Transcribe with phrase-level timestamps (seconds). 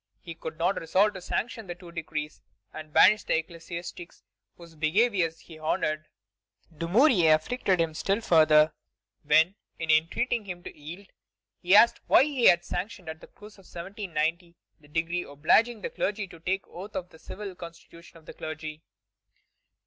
[0.19, 2.41] He could not resolve to sanction the two decrees,
[2.73, 4.23] and banish the ecclesiastics
[4.57, 6.07] whose behavior he honored.
[6.75, 8.73] Dumouriez afflicted him still further,
[9.21, 11.09] when, in entreating him to yield,
[11.61, 15.91] he asked why he had sanctioned, at the close of 1790, the decree obliging the
[15.91, 18.81] clergy to take oath to the civil constitution of the clergy.